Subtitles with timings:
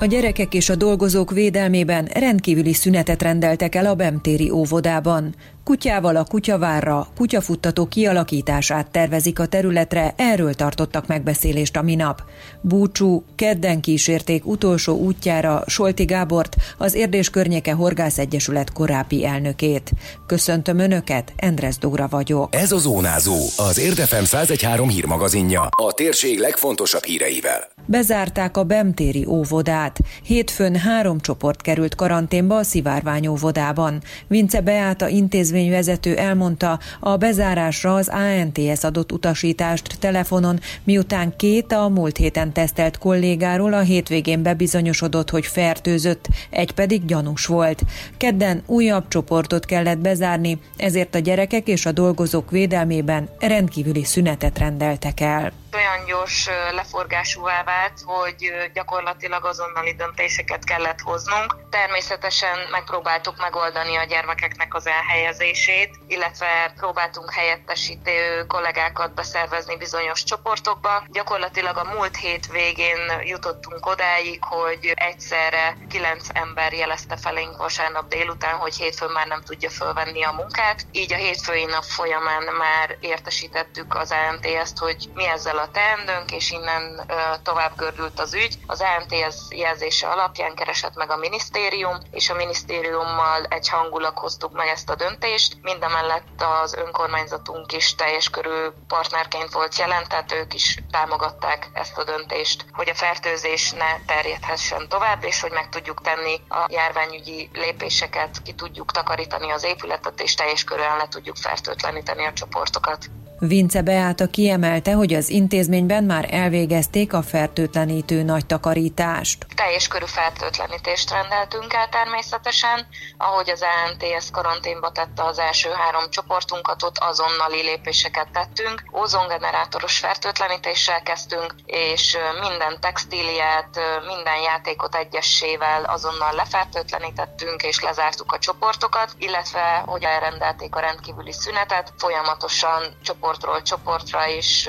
[0.00, 5.34] A gyerekek és a dolgozók védelmében rendkívüli szünetet rendeltek el a Bemtéri óvodában.
[5.64, 12.22] Kutyával a kutyavárra, kutyafuttató kialakítását tervezik a területre, erről tartottak megbeszélést a minap.
[12.60, 19.90] Búcsú kedden kísérték utolsó útjára Solti Gábort, az Érdés Környéke Horgász Egyesület korábbi elnökét.
[20.26, 22.54] Köszöntöm Önöket, Endres Dóra vagyok.
[22.54, 27.77] Ez a Zónázó, az Érdefem 1013 hírmagazinja, a térség legfontosabb híreivel.
[27.90, 29.98] Bezárták a Bemtéri óvodát.
[30.22, 34.02] Hétfőn három csoport került karanténba a Szivárvány óvodában.
[34.26, 42.16] Vince Beáta intézményvezető elmondta, a bezárásra az ANTS adott utasítást telefonon, miután két a múlt
[42.16, 47.82] héten tesztelt kollégáról a hétvégén bebizonyosodott, hogy fertőzött, egy pedig gyanús volt.
[48.16, 55.20] Kedden újabb csoportot kellett bezárni, ezért a gyerekek és a dolgozók védelmében rendkívüli szünetet rendeltek
[55.20, 61.56] el olyan gyors leforgásúvá vált, hogy gyakorlatilag azonnali döntéseket kellett hoznunk.
[61.70, 71.04] Természetesen megpróbáltuk megoldani a gyermekeknek az elhelyezését, illetve próbáltunk helyettesítő kollégákat beszervezni bizonyos csoportokba.
[71.08, 78.54] Gyakorlatilag a múlt hét végén jutottunk odáig, hogy egyszerre kilenc ember jelezte felénk vasárnap délután,
[78.54, 80.86] hogy hétfőn már nem tudja fölvenni a munkát.
[80.92, 86.50] Így a hétfői nap folyamán már értesítettük az AMT-ezt, hogy mi ezzel a teendőnk, és
[86.50, 87.10] innen
[87.42, 88.58] tovább gördült az ügy.
[88.66, 94.68] Az AMTS jelzése alapján keresett meg a minisztérium, és a minisztériummal egy hangulag hoztuk meg
[94.68, 95.56] ezt a döntést.
[95.62, 102.04] Mindemellett az önkormányzatunk is teljes körű partnerként volt jelen, tehát ők is támogatták ezt a
[102.04, 108.42] döntést, hogy a fertőzés ne terjedhessen tovább, és hogy meg tudjuk tenni a járványügyi lépéseket,
[108.42, 113.06] ki tudjuk takarítani az épületet, és teljes körülön le tudjuk fertőtleníteni a csoportokat.
[113.40, 119.46] Vince Beáta kiemelte, hogy az intézményben már elvégezték a fertőtlenítő nagy takarítást.
[119.54, 122.86] Teljes körű fertőtlenítést rendeltünk el természetesen,
[123.16, 128.82] ahogy az ANTS karanténba tette az első három csoportunkat, ott azonnali lépéseket tettünk.
[128.90, 139.10] Ozongenerátoros fertőtlenítéssel kezdtünk, és minden textíliát, minden játékot egyesével azonnal lefertőtlenítettünk, és lezártuk a csoportokat,
[139.18, 144.68] illetve, hogy elrendelték a rendkívüli szünetet, folyamatosan csoport csoportról csoportra és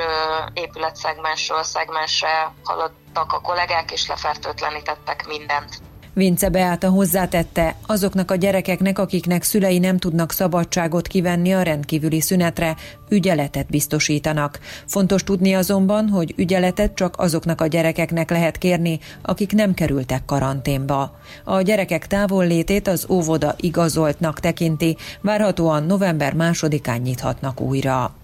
[0.53, 5.81] épületszegmensről szegmensre haladtak a kollégák, és lefertőtlenítettek mindent.
[6.13, 12.75] Vince Beáta hozzátette, azoknak a gyerekeknek, akiknek szülei nem tudnak szabadságot kivenni a rendkívüli szünetre,
[13.09, 14.59] ügyeletet biztosítanak.
[14.85, 21.17] Fontos tudni azonban, hogy ügyeletet csak azoknak a gyerekeknek lehet kérni, akik nem kerültek karanténba.
[21.43, 28.18] A gyerekek távollétét az óvoda igazoltnak tekinti, várhatóan november másodikán nyithatnak újra.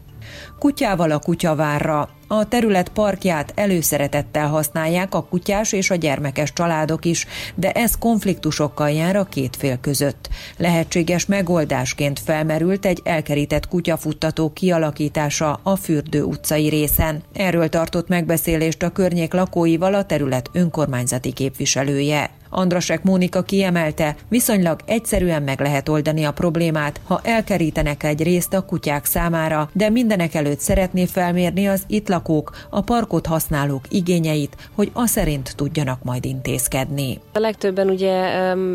[0.59, 2.09] Kutyával a kutyavárra.
[2.27, 8.91] A terület parkját előszeretettel használják a kutyás és a gyermekes családok is, de ez konfliktusokkal
[8.91, 10.29] jár a két fél között.
[10.57, 17.23] Lehetséges megoldásként felmerült egy elkerített kutyafuttató kialakítása a Fürdő utcai részen.
[17.33, 22.29] Erről tartott megbeszélést a környék lakóival a terület önkormányzati képviselője.
[22.55, 28.65] Andrasek Mónika kiemelte, viszonylag egyszerűen meg lehet oldani a problémát, ha elkerítenek egy részt a
[28.65, 34.89] kutyák számára, de mindenek előtt szeretné felmérni az itt lakók, a parkot használók igényeit, hogy
[34.93, 37.19] a szerint tudjanak majd intézkedni.
[37.33, 38.13] A legtöbben ugye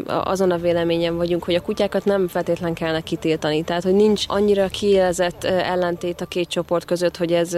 [0.07, 4.67] azon a véleményen vagyunk, hogy a kutyákat nem feltétlen kellene kitiltani, tehát hogy nincs annyira
[4.67, 7.57] kiélezett ellentét a két csoport között, hogy ez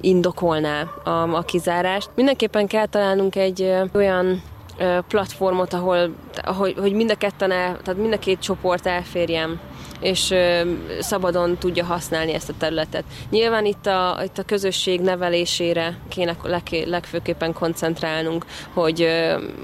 [0.00, 2.10] indokolná a, a kizárást.
[2.14, 4.42] Mindenképpen kell találnunk egy olyan
[5.08, 6.12] platformot, ahol
[6.44, 9.60] hogy, hogy mind a ketten el, tehát mind a két csoport elférjen
[10.00, 10.34] és
[11.00, 13.04] szabadon tudja használni ezt a területet.
[13.30, 19.08] Nyilván itt a, itt a közösség nevelésére kéne leg, legfőképpen koncentrálnunk, hogy,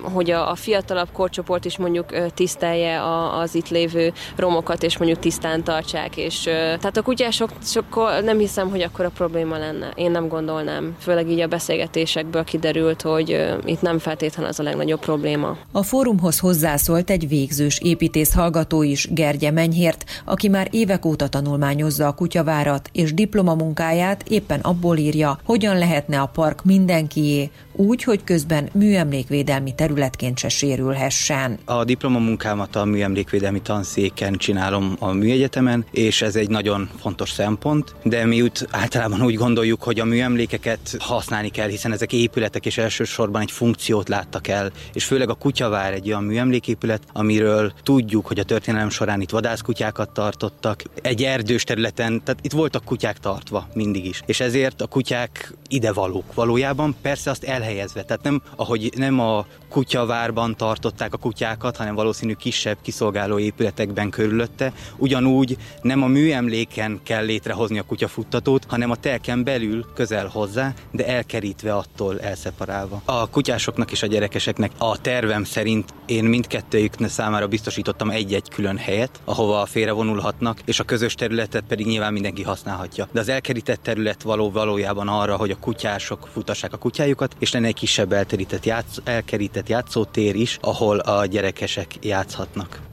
[0.02, 5.18] hogy a, a fiatalabb korcsoport is mondjuk tisztelje a, az itt lévő romokat, és mondjuk
[5.20, 6.16] tisztán tartsák.
[6.16, 9.90] És, tehát a kutyások sokkal nem hiszem, hogy akkor a probléma lenne.
[9.94, 10.96] Én nem gondolnám.
[10.98, 15.56] Főleg így a beszélgetésekből kiderült, hogy itt nem feltétlenül az a legnagyobb probléma.
[15.72, 22.06] A fórumhoz hozzászólt egy végzős építész hallgató is, Gergye Menyhért, aki már évek óta tanulmányozza
[22.06, 28.68] a kutyavárat, és diplomamunkáját éppen abból írja, hogyan lehetne a park mindenkié, úgy, hogy közben
[28.72, 31.58] műemlékvédelmi területként se sérülhessen.
[31.64, 38.24] A diplomamunkámat a műemlékvédelmi tanszéken csinálom a műegyetemen, és ez egy nagyon fontos szempont, de
[38.24, 43.40] mi úgy általában úgy gondoljuk, hogy a műemlékeket használni kell, hiszen ezek épületek és elsősorban
[43.40, 48.44] egy funkciót láttak el, és főleg a kutyavár egy olyan műemléképület, amiről tudjuk, hogy a
[48.44, 50.82] történelem során itt vadászkutyákat tartottak.
[51.02, 54.22] Egy erdős területen, tehát itt voltak kutyák tartva mindig is.
[54.26, 58.02] És ezért a kutyák idevalók valójában, persze azt elhelyezve.
[58.02, 64.72] Tehát nem, ahogy nem a kutyavárban tartották a kutyákat, hanem valószínű kisebb kiszolgáló épületekben körülötte.
[64.96, 71.06] Ugyanúgy nem a műemléken kell létrehozni a kutyafuttatót, hanem a telken belül közel hozzá, de
[71.06, 73.02] elkerítve attól elszeparálva.
[73.04, 79.20] A kutyásoknak és a gyerekeseknek a tervem szerint én mindkettőjük számára biztosítottam egy-egy külön helyet,
[79.24, 83.08] ahova félrevonulhatnak, és a közös területet pedig nyilván mindenki használhatja.
[83.12, 87.66] De az elkerített terület való valójában arra, hogy a kutyások futassák a kutyájukat, és lenne
[87.66, 92.91] egy kisebb elterített játsz, elkerített játszótér is, ahol a gyerekesek játszhatnak.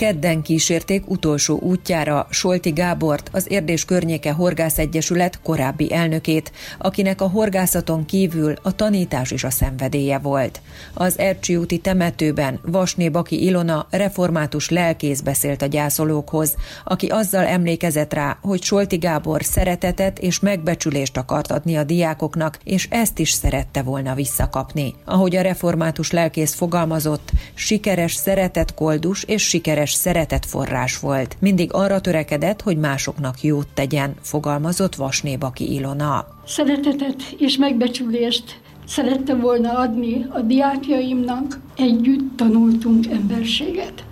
[0.00, 7.28] Kedden kísérték utolsó útjára Solti Gábort, az Érdés Környéke Horgász Egyesület korábbi elnökét, akinek a
[7.28, 10.60] horgászaton kívül a tanítás is a szenvedélye volt.
[10.94, 18.14] Az Ercsi úti temetőben Vasné Baki Ilona református lelkész beszélt a gyászolókhoz, aki azzal emlékezett
[18.14, 23.82] rá, hogy Solti Gábor szeretetet és megbecsülést akart adni a diákoknak, és ezt is szerette
[23.82, 24.94] volna visszakapni.
[25.04, 31.36] Ahogy a református lelkész fogalmazott, sikeres szeretett koldus és sikeres sikeres szeretetforrás volt.
[31.40, 36.26] Mindig arra törekedett, hogy másoknak jót tegyen, fogalmazott Vasnébaki Ilona.
[36.46, 44.04] Szeretetet és megbecsülést szerettem volna adni a diákjaimnak, együtt tanultunk emberséget.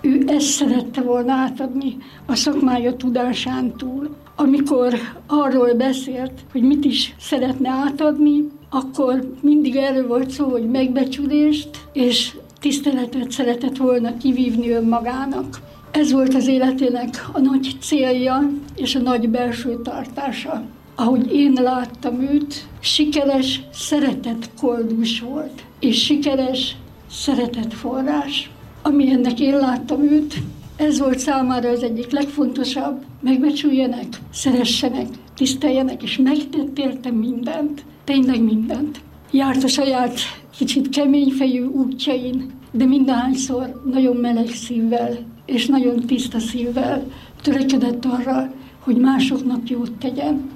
[0.00, 1.96] Ő ezt szerette volna átadni
[2.26, 4.16] a szakmája tudásán túl.
[4.36, 4.94] Amikor
[5.26, 12.36] arról beszélt, hogy mit is szeretne átadni, akkor mindig erről volt szó, hogy megbecsülést és
[12.64, 15.60] tiszteletet szeretett volna kivívni önmagának.
[15.90, 20.62] Ez volt az életének a nagy célja és a nagy belső tartása.
[20.94, 26.76] Ahogy én láttam őt, sikeres, szeretett koldus volt, és sikeres,
[27.10, 28.50] szeretett forrás.
[28.82, 30.34] Ami ennek én láttam őt,
[30.76, 39.00] ez volt számára az egyik legfontosabb, megbecsüljenek, szeressenek, tiszteljenek, és megtett érte mindent, tényleg mindent.
[39.34, 40.18] Járt a saját
[40.56, 47.02] kicsit keményfejű útjain, de mindahányszor nagyon meleg szívvel és nagyon tiszta szívvel
[47.42, 50.50] törekedett arra, hogy másoknak jót tegyen.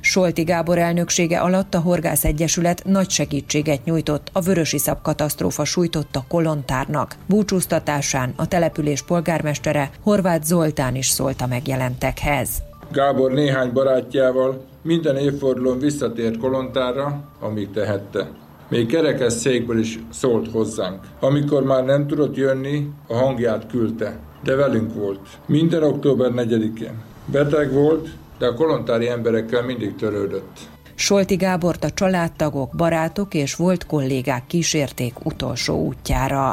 [0.00, 6.24] Solti Gábor elnöksége alatt a Horgász Egyesület nagy segítséget nyújtott a vörösi szab katasztrófa sújtotta
[6.28, 7.16] kolontárnak.
[7.26, 12.62] Búcsúztatásán a település polgármestere Horváth Zoltán is szólt a megjelentekhez.
[12.92, 18.30] Gábor néhány barátjával minden évfordulón visszatért Kolontárra, amíg tehette.
[18.68, 21.00] Még kerekes székből is szólt hozzánk.
[21.20, 25.20] Amikor már nem tudott jönni, a hangját küldte, de velünk volt.
[25.46, 27.02] Minden október 4-én.
[27.26, 28.08] Beteg volt,
[28.38, 30.58] de a kolontári emberekkel mindig törődött.
[30.94, 36.52] Solti Gábort a családtagok, barátok és volt kollégák kísérték utolsó útjára.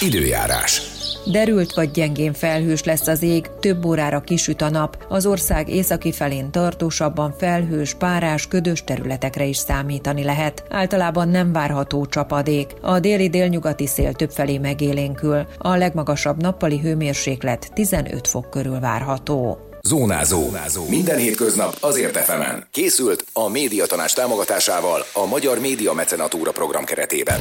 [0.00, 0.82] Időjárás.
[1.26, 6.12] Derült vagy gyengén felhős lesz az ég, több órára kisüt a nap, az ország északi
[6.12, 10.64] felén tartósabban felhős, párás, ködös területekre is számítani lehet.
[10.70, 12.70] Általában nem várható csapadék.
[12.80, 15.46] A déli délnyugati szél többfelé megélénkül.
[15.58, 19.58] A legmagasabb nappali hőmérséklet 15 fok körül várható.
[19.88, 20.40] Zónázó.
[20.40, 20.88] Zónázó.
[20.88, 22.66] Minden hétköznap azért efemen.
[22.70, 27.40] Készült a médiatanás támogatásával a Magyar Média Mecenatúra program keretében.